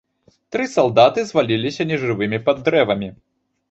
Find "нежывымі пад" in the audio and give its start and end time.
1.93-2.67